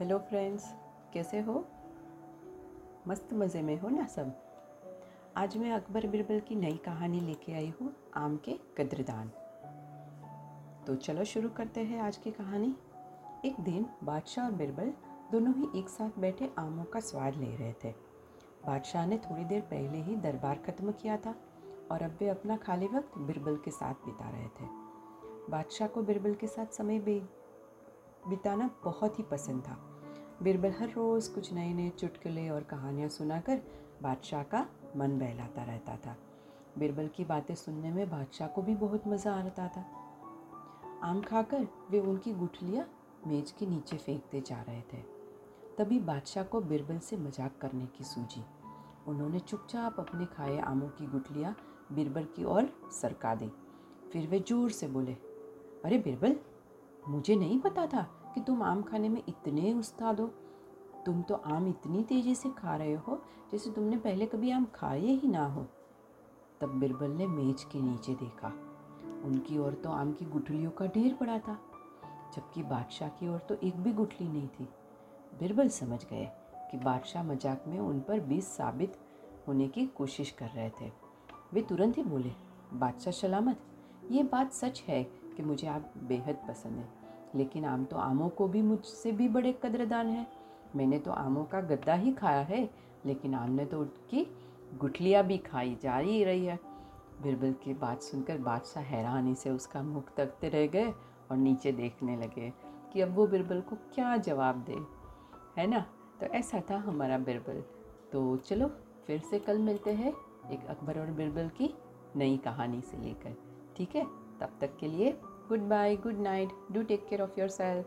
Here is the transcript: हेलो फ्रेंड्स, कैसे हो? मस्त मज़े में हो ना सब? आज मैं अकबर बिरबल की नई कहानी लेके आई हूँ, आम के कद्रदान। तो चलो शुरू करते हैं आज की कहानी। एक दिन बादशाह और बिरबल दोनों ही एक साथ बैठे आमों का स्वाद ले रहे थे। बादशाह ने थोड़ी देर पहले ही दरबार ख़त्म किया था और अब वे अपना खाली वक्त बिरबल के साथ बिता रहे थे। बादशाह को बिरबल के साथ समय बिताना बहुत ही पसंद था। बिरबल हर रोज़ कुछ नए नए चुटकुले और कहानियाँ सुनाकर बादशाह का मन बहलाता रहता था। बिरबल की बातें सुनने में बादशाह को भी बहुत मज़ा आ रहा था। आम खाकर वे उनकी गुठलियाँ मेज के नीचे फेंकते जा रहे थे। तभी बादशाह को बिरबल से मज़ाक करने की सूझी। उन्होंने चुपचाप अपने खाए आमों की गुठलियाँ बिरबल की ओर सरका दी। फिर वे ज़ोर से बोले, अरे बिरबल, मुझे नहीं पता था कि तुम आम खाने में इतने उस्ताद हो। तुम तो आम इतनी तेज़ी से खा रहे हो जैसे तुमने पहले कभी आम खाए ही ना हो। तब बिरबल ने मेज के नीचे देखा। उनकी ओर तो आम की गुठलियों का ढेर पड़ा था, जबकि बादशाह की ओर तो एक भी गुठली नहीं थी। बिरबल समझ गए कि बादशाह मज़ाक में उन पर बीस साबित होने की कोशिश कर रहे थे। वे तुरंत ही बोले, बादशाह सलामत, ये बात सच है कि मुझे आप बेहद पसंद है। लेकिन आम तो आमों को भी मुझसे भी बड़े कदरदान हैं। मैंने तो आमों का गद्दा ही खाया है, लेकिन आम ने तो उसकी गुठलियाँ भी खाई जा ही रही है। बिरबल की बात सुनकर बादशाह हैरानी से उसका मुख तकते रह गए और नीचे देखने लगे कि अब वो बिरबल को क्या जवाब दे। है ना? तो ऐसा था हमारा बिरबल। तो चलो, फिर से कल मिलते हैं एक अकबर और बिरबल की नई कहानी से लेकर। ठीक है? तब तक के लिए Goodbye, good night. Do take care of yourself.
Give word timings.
हेलो 0.00 0.18
फ्रेंड्स, 0.18 0.64
कैसे 1.14 1.40
हो? 1.40 1.54
मस्त 3.08 3.32
मज़े 3.32 3.62
में 3.62 3.80
हो 3.80 3.88
ना 3.88 4.06
सब? 4.06 4.32
आज 5.36 5.56
मैं 5.56 5.72
अकबर 5.72 6.06
बिरबल 6.06 6.40
की 6.40 6.54
नई 6.54 6.76
कहानी 6.76 7.20
लेके 7.20 7.52
आई 7.52 7.72
हूँ, 7.80 7.92
आम 8.16 8.36
के 8.36 8.52
कद्रदान। 8.78 9.28
तो 10.86 10.94
चलो 10.96 11.24
शुरू 11.24 11.48
करते 11.48 11.80
हैं 11.80 12.00
आज 12.00 12.16
की 12.16 12.30
कहानी। 12.30 12.74
एक 13.44 13.60
दिन 13.60 13.86
बादशाह 14.04 14.44
और 14.44 14.52
बिरबल 14.52 14.92
दोनों 15.32 15.54
ही 15.54 15.78
एक 15.78 15.88
साथ 15.88 16.18
बैठे 16.18 16.50
आमों 16.58 16.84
का 16.84 17.00
स्वाद 17.00 17.36
ले 17.36 17.54
रहे 17.56 17.72
थे। 17.84 17.90
बादशाह 18.66 19.06
ने 19.06 19.18
थोड़ी 19.18 19.44
देर 19.44 19.60
पहले 19.60 19.98
ही 19.98 20.16
दरबार 20.16 20.62
ख़त्म 20.66 20.92
किया 20.92 21.16
था 21.16 21.34
और 21.92 22.02
अब 22.02 22.16
वे 22.20 22.28
अपना 22.28 22.56
खाली 22.56 22.86
वक्त 22.86 23.18
बिरबल 23.18 23.56
के 23.56 23.70
साथ 23.70 23.94
बिता 23.94 24.30
रहे 24.30 24.48
थे। 24.48 24.70
बादशाह 25.50 25.88
को 25.88 26.02
बिरबल 26.02 26.34
के 26.34 26.46
साथ 26.46 26.66
समय 26.66 26.98
बिताना 28.28 28.70
बहुत 28.84 29.18
ही 29.18 29.24
पसंद 29.24 29.62
था। 29.62 29.89
बिरबल 30.42 30.70
हर 30.70 30.88
रोज़ 30.88 31.30
कुछ 31.30 31.52
नए 31.52 31.72
नए 31.74 31.88
चुटकुले 31.90 32.48
और 32.48 32.62
कहानियाँ 32.62 33.08
सुनाकर 33.08 33.60
बादशाह 34.02 34.42
का 34.42 34.60
मन 34.96 35.18
बहलाता 35.18 35.62
रहता 35.62 35.96
था। 35.96 36.16
बिरबल 36.78 37.08
की 37.08 37.24
बातें 37.24 37.54
सुनने 37.54 37.90
में 37.90 38.10
बादशाह 38.10 38.48
को 38.48 38.62
भी 38.62 38.74
बहुत 38.74 39.06
मज़ा 39.06 39.32
आ 39.32 39.40
रहा 39.40 39.66
था। 39.68 39.84
आम 41.04 41.20
खाकर 41.20 41.66
वे 41.90 42.00
उनकी 42.00 42.32
गुठलियाँ 42.32 42.84
मेज 43.26 43.50
के 43.50 43.66
नीचे 43.66 43.96
फेंकते 43.96 44.40
जा 44.40 44.60
रहे 44.62 44.80
थे। 44.92 45.02
तभी 45.78 45.98
बादशाह 45.98 46.44
को 46.44 46.60
बिरबल 46.60 46.98
से 46.98 47.16
मज़ाक 47.16 47.58
करने 47.60 47.86
की 47.86 48.04
सूझी। 48.04 48.42
उन्होंने 49.08 49.40
चुपचाप 49.40 50.00
अपने 50.00 50.26
खाए 50.26 50.58
आमों 50.60 50.88
की 50.88 51.06
गुठलियाँ 51.06 51.54
बिरबल 51.92 52.24
की 52.36 52.44
ओर 52.44 52.70
सरका 52.92 53.34
दी। 53.34 53.50
फिर 54.12 54.26
वे 54.26 54.38
ज़ोर 54.38 54.70
से 54.70 54.88
बोले, 54.88 55.12
अरे 55.84 55.98
बिरबल, 55.98 56.36
मुझे 57.08 57.36
नहीं 57.36 57.60
पता 57.60 57.86
था 57.86 58.06
कि 58.34 58.40
तुम 58.40 58.62
आम 58.62 58.82
खाने 58.82 59.08
में 59.08 59.22
इतने 59.28 59.72
उस्ताद 59.74 60.20
हो। 60.20 60.26
तुम 61.06 61.22
तो 61.22 61.34
आम 61.34 61.66
इतनी 61.68 62.02
तेज़ी 62.02 62.34
से 62.34 62.50
खा 62.50 62.76
रहे 62.76 62.94
हो 62.96 63.20
जैसे 63.52 63.70
तुमने 63.70 63.96
पहले 63.96 64.26
कभी 64.26 64.50
आम 64.50 64.66
खाए 64.74 65.00
ही 65.00 65.28
ना 65.28 65.46
हो। 65.46 65.66
तब 66.60 66.78
बिरबल 66.80 67.10
ने 67.10 67.26
मेज 67.26 67.64
के 67.64 67.80
नीचे 67.80 68.14
देखा। 68.14 68.52
उनकी 69.24 69.58
ओर 69.58 69.74
तो 69.74 69.90
आम 69.90 70.12
की 70.12 70.24
गुठलियों 70.24 70.70
का 70.70 70.86
ढेर 70.86 71.14
पड़ा 71.14 71.38
था, 71.38 71.58
जबकि 72.36 72.62
बादशाह 72.62 73.08
की 73.10 73.28
ओर 73.28 73.38
तो 73.38 73.54
एक 73.56 73.76
भी 73.76 73.92
गुठली 73.92 74.28
नहीं 74.28 74.48
थी। 74.48 74.68
बिरबल 75.32 75.68
समझ 75.70 76.04
गए 76.04 76.28
कि 76.70 76.76
बादशाह 76.76 77.22
मज़ाक 77.22 77.64
में 77.68 77.78
उन 77.78 78.00
पर 78.00 78.20
बीस 78.20 78.48
साबित 78.48 78.96
होने 79.48 79.68
की 79.68 79.86
कोशिश 79.88 80.30
कर 80.30 80.48
रहे 80.48 80.70
थे। 80.70 80.90
वे 81.52 81.62
तुरंत 81.62 81.96
ही 81.98 82.02
बोले, 82.02 82.32
बादशाह 82.74 83.12
सलामत, 83.12 83.60
ये 84.10 84.22
बात 84.22 84.52
सच 84.52 84.82
है 84.88 85.02
कि 85.36 85.42
मुझे 85.42 85.66
आप 85.66 85.92
बेहद 85.98 86.44
पसंद 86.48 86.78
है। 86.78 86.99
लेकिन 87.34 87.64
आम 87.64 87.84
तो 87.84 87.96
आमों 87.96 88.28
को 88.28 88.48
भी 88.48 88.62
मुझसे 88.62 89.12
भी 89.12 89.28
बड़े 89.28 89.60
कदरदान 89.62 90.06
हैं। 90.06 90.32
मैंने 90.76 90.98
तो 90.98 91.10
आमों 91.10 91.44
का 91.44 91.60
गद्दा 91.60 91.94
ही 91.94 92.12
खाया 92.12 92.40
है, 92.40 92.70
लेकिन 93.06 93.34
आम 93.34 93.50
ने 93.50 93.64
तो 93.64 93.80
उसकी 93.80 94.36
गुठलियाँ 94.78 95.24
भी 95.24 95.38
खाई 95.38 95.78
जा 95.82 95.96
ही 95.96 96.24
रही 96.24 96.46
है। 96.46 96.58
बिरबल 97.22 97.52
की 97.52 97.74
बात 97.74 98.02
सुनकर 98.02 98.38
बादशाह 98.38 98.82
हैरानी 98.82 99.34
से 99.34 99.50
उसका 99.50 99.82
मुख 99.82 100.14
तकते 100.16 100.48
रह 100.48 100.66
गए 100.66 100.90
और 101.30 101.36
नीचे 101.36 101.72
देखने 101.72 102.16
लगे 102.16 102.52
कि 102.92 103.00
अब 103.00 103.14
वो 103.14 103.26
बिरबल 103.26 103.60
को 103.60 103.76
क्या 103.76 104.16
जवाब 104.16 104.64
दे। 104.70 105.00
है 105.60 105.66
ना? 105.66 105.86
तो 106.20 106.26
ऐसा 106.26 106.62
था 106.70 106.76
हमारा 106.76 107.18
बिरबल। 107.18 107.62
तो 108.12 108.36
चलो, 108.36 108.70
फिर 109.06 109.20
से 109.20 109.38
कल 109.38 109.58
मिलते 109.58 109.92
हैं 109.92 110.12
एक 110.50 110.66
अकबर 110.66 111.00
और 111.00 111.06
बिरबल 111.06 111.48
की 111.48 111.74
नई 112.16 112.36
कहानी 112.36 112.80
से 112.80 112.96
लेकर। 112.96 113.36
ठीक 113.76 113.96
है? 113.96 114.04
तब 114.40 114.48
तक 114.60 114.76
के 114.76 114.88
लिए 114.88 115.20
Goodbye, 115.50 115.96
good 115.96 116.18
night. 116.18 116.50
Do 116.72 116.82
take 116.82 117.10
care 117.10 117.20
of 117.20 117.36
yourself. 117.36 117.84